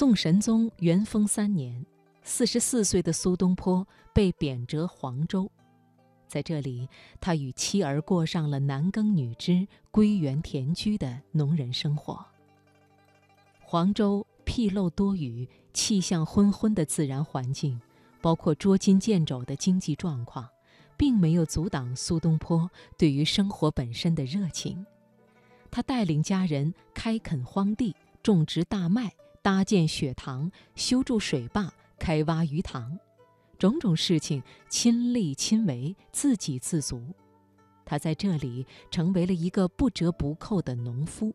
[0.00, 1.84] 宋神宗元丰三年，
[2.22, 5.46] 四十四岁的苏东坡被贬谪黄州，
[6.26, 6.88] 在这里，
[7.20, 12.24] 他与妻儿过上了男耕女织、归园田居的农人生活。
[13.60, 17.78] 黄州僻漏多雨、气象昏昏的自然环境，
[18.22, 20.48] 包括捉襟见肘的经济状况，
[20.96, 24.86] 并没有阻挡苏东坡对于生活本身的热情。
[25.70, 29.12] 他带领家人开垦荒地，种植大麦。
[29.42, 32.98] 搭建雪塘，修筑水坝，开挖鱼塘，
[33.58, 37.02] 种种事情亲力亲为，自给自足。
[37.86, 41.34] 他在这里成为了一个不折不扣的农夫。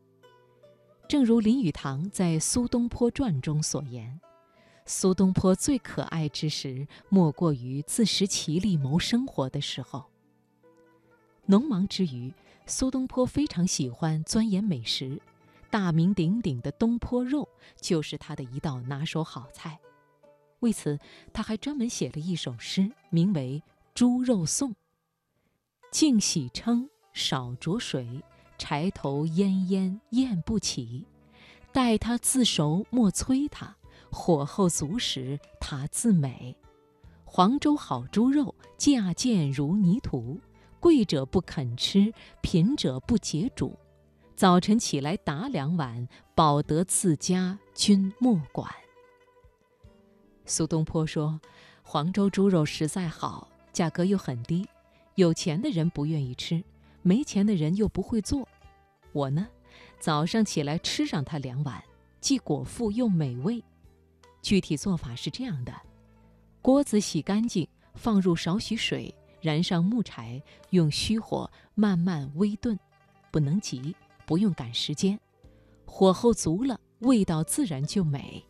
[1.08, 4.22] 正如林语堂在《苏东坡传》中所言
[4.86, 10.06] ：“苏东坡最可爱之时，莫过于自食其力谋生活的时候。”
[11.48, 12.32] 农忙之余，
[12.68, 15.20] 苏东坡非常喜欢钻研美食。
[15.76, 17.50] 大名鼎鼎的东坡肉
[17.82, 19.78] 就是他的一道拿手好菜，
[20.62, 20.98] 为此
[21.34, 23.62] 他还专门写了一首诗，名为
[23.94, 24.72] 《猪肉颂》：
[25.92, 28.24] 净洗称，少着水，
[28.58, 31.06] 柴头烟烟咽不起。
[31.74, 33.76] 待他自熟莫催他，
[34.10, 36.56] 火候足时他自美。
[37.26, 40.40] 黄州好猪肉，价贱如泥土，
[40.80, 43.78] 贵者不肯吃，贫者不解煮。
[44.36, 46.06] 早晨起来打两碗，
[46.36, 48.70] 饱得自家君莫管。
[50.46, 51.40] 苏东坡说
[51.82, 54.68] ：“黄州猪肉实在好，价格又很低，
[55.16, 56.62] 有钱的人不愿意吃，
[57.02, 58.46] 没钱的人又不会做。
[59.14, 59.48] 我呢，
[60.00, 61.82] 早上起来吃上它两碗，
[62.20, 63.64] 既果腹又美味。
[64.42, 65.74] 具体做法是这样的：
[66.62, 72.78] 锅子洗干净，放入少许水，燃上木柴，用虚火慢慢微炖，
[73.32, 75.20] 不能急。”不用赶时间，
[75.86, 78.44] 火候足了，味道自然就美。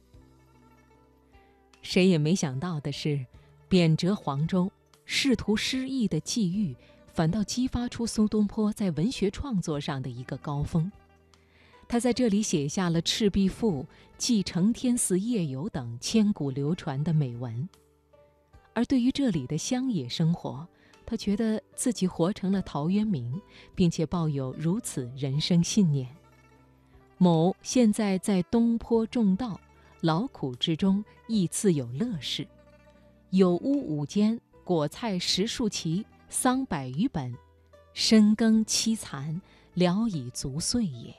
[1.81, 3.25] 谁也没想到的是，
[3.67, 4.71] 贬谪黄州，
[5.05, 6.75] 仕途失意的际遇，
[7.13, 10.91] 反倒激发出苏东坡在文学创作上的一个高峰。
[11.87, 13.83] 他在这里写下了《赤壁赋》
[14.17, 17.69] 《寄承天寺夜游》等千古流传的美文。
[18.73, 20.67] 而对于这里的乡野生活，
[21.05, 23.41] 他觉得自己活成了陶渊明，
[23.73, 26.09] 并且抱有如此人生信念。
[27.17, 29.59] 某现在在东坡种稻，
[30.01, 32.47] 劳苦之中亦自有乐事。
[33.29, 37.33] 有屋五间，果菜十数畦，桑百余本，
[37.93, 39.41] 深耕凄残，
[39.73, 41.15] 聊以足岁也。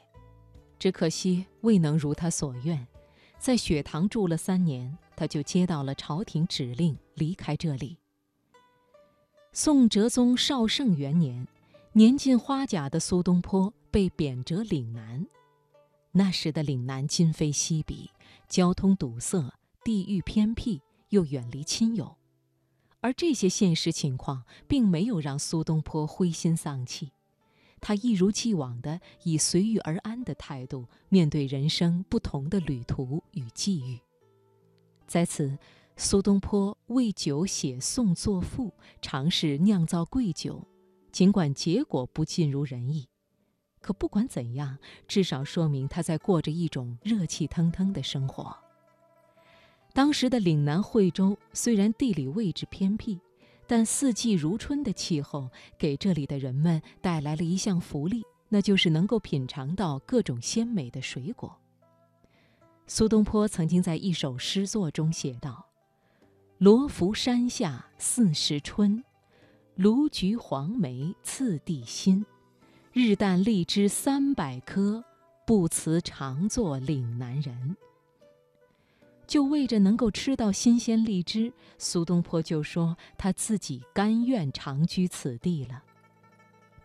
[0.78, 2.86] 只可惜未能如他所愿，
[3.38, 7.96] 在雪堂住了三年，他就接到了朝廷指令，离开这里。
[9.58, 11.48] 宋哲宗绍圣元年，
[11.94, 15.26] 年近花甲的苏东坡被贬谪岭南。
[16.12, 18.10] 那时的岭南今非昔比，
[18.50, 19.50] 交通堵塞，
[19.82, 22.18] 地域偏僻，又远离亲友。
[23.00, 27.12] 而这些现实情况并没有让苏东坡灰心丧气，
[27.80, 33.98] 他一如既往地以随遇而安的态度面对人生不同的旅途与际遇。
[35.06, 35.56] 在此。
[35.98, 40.62] 苏东坡为酒写颂作赋，尝试酿造贵酒，
[41.10, 43.08] 尽管结果不尽如人意，
[43.80, 44.76] 可不管怎样，
[45.08, 48.54] 至少说明他在过着一种热气腾腾的生活。
[49.94, 53.18] 当时的岭南惠州虽然地理位置偏僻，
[53.66, 61.56] 但四季如春的气候给这里的人们带来了一项福利，那就是能够品尝到各种鲜美的水果。
[62.86, 65.65] 苏东坡曾经在一首诗作中写道。
[66.58, 69.04] 罗浮山下四时春，
[69.74, 72.24] 卢橘黄梅次第新。
[72.94, 75.04] 日啖荔枝三百颗，
[75.46, 77.76] 不辞常作岭南人。
[79.26, 85.82] 就为着能够吃到新鲜荔枝，苏东坡就说他自己甘愿长居此地了，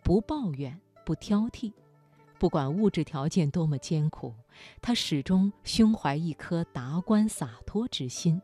[0.04, 1.72] 不抱怨，不挑剔。
[2.38, 4.34] 不管物质条件多么艰苦，
[4.82, 8.42] 他始终胸怀一颗达观洒脱之心，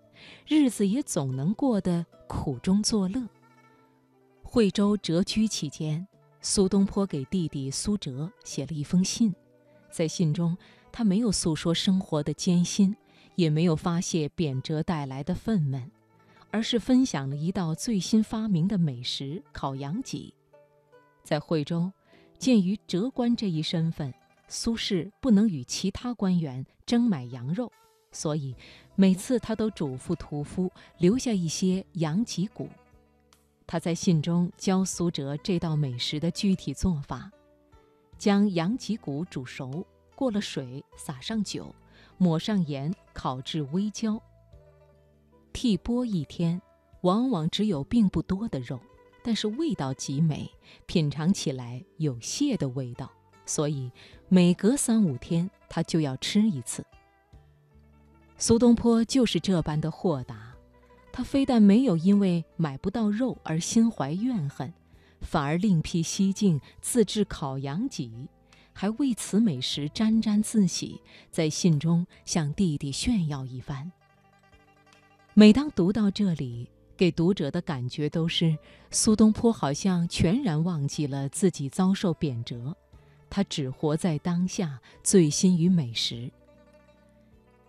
[0.47, 3.27] 日子也总能过得苦中作乐。
[4.43, 6.07] 惠州谪居期间，
[6.41, 9.33] 苏东坡给弟弟苏辙写了一封信，
[9.91, 10.57] 在信中，
[10.91, 12.95] 他没有诉说生活的艰辛，
[13.35, 15.89] 也没有发泄贬谪带来的愤懑，
[16.51, 20.33] 而是分享了一道最新发明的美食——烤羊脊。
[21.23, 21.91] 在惠州。
[22.39, 24.13] 鉴于谪官这一身份，
[24.47, 27.71] 苏轼不能与其他官员争买羊肉，
[28.17, 28.55] 所以
[28.95, 32.67] 每次他都嘱咐屠夫留下一些羊脊骨。
[33.67, 37.29] 他在信中教苏辙这道美食的具体做法：
[38.17, 39.85] 将羊脊骨煮熟，
[40.15, 41.75] 过了水，撒上酒，
[42.17, 44.19] 抹上盐，烤至微焦。
[45.53, 46.59] 屉钵一天，
[47.01, 48.79] 往往只有并不多的肉，
[49.23, 50.49] 但是味道极美，
[50.87, 53.11] 品尝起来有蟹的味道，
[53.45, 53.91] 所以
[54.27, 56.83] 每隔三五天他就要吃一次。
[58.39, 60.53] 苏东坡就是这般的豁达，
[61.11, 64.71] 他非但没有因为买不到肉而心怀怨恨，
[65.21, 68.27] 反而另辟蹊径自制烤羊脊，
[68.73, 71.01] 还为此美食沾沾自喜，
[71.31, 73.91] 在信中向弟弟炫耀一番。
[75.33, 78.55] 每当读到这里，给读者的感觉都是
[78.91, 82.75] 苏东坡好像全然忘记了自己遭受贬谪，
[83.31, 86.31] 他只活在当下，醉心于美食。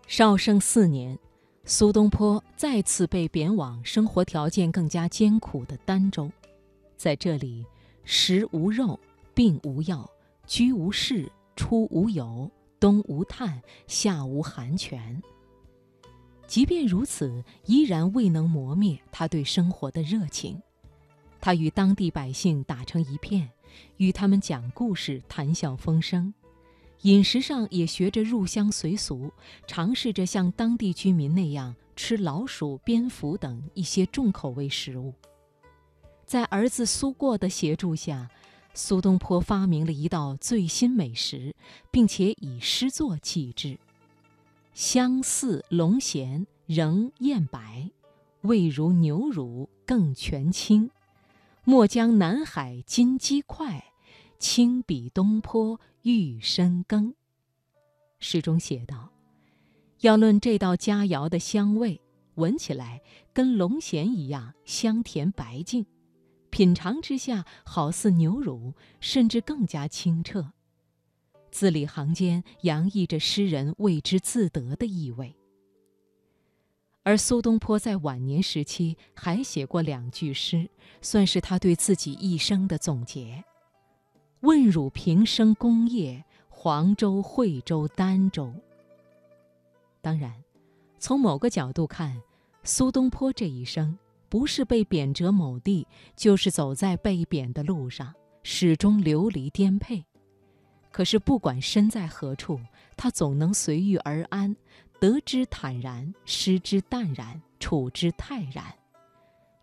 [0.08, 1.19] 绍圣四年，
[1.66, 6.31] 苏东坡再次被贬往生活条件更加艰苦的儋州，
[6.96, 7.66] 在这里，
[8.05, 8.99] 食无肉，
[9.34, 10.08] 病无药，
[10.46, 12.50] 居无室，出无友，
[12.81, 15.22] 冬无炭，夏无寒泉。
[16.46, 20.58] 即便如此，依然未能磨灭他对生活的热情。
[21.38, 23.50] 他与当地百姓打成一片，
[23.99, 26.32] 与他们讲故事，谈笑风生。
[27.03, 29.33] 饮食上也学着入乡随俗，
[29.69, 35.15] 尝试着像当地居民那样吃老鼠、蝙蝠等一些重口味食物。
[36.27, 38.29] 在儿子苏过的协助下，
[38.75, 41.55] 苏东坡发明了一道最新美食，
[41.93, 43.79] 并且以诗作记之
[44.75, 47.91] ：“相似龙涎仍艳白，
[48.41, 50.91] 味如牛乳更全清。
[51.62, 53.85] 莫将南海金鸡块，
[54.41, 57.15] 轻比东坡。”玉深羹。
[58.19, 59.11] 诗中写道
[60.00, 62.00] ：“要论这道佳肴的香味，
[62.35, 63.00] 闻起来
[63.33, 65.87] 跟龙涎一样香甜白净，
[66.50, 70.53] 品尝之下好似牛乳，甚至更加清澈。”
[71.50, 75.35] 字里行间洋溢着诗人为之自得的意味。
[77.05, 80.69] 而苏东坡在晚年时期还写过两句诗，
[81.00, 83.43] 算是他对自己一生的总结。
[84.40, 88.52] 问汝平生功业，黄州、惠州、儋州。
[90.00, 90.32] 当然，
[90.99, 92.17] 从某个角度看，
[92.62, 93.99] 苏东坡这一生
[94.29, 98.14] 不是被贬谪某地，就是走在被贬的路上，
[98.44, 100.05] 始终流离颠沛。
[100.93, 102.61] 可是不管身在何处，
[102.96, 104.55] 他总能随遇而安，
[105.00, 108.64] 得之坦然，失之淡然，处之泰然。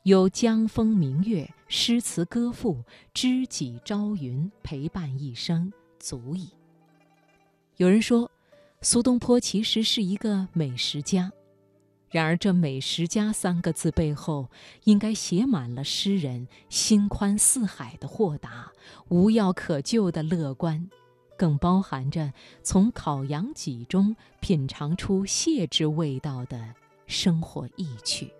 [0.04, 2.84] 有江风明月、诗词歌赋、
[3.14, 6.50] 知己朝云陪伴一生，足矣。
[7.78, 8.30] 有人说，
[8.82, 11.32] 苏东坡其实是一个美食家，
[12.12, 14.48] 然而这“美食家”三个字背后，
[14.84, 18.72] 应该写满了诗人心宽似海的豁达、
[19.10, 20.88] 无药可救的乐观，
[21.36, 22.32] 更包含着
[22.62, 26.76] 从烤羊脊中品尝出蟹之味道的
[27.08, 28.32] 生活意趣。